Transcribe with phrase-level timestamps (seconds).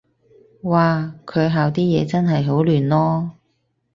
[0.63, 3.29] 嘩，佢校啲嘢真係好亂囉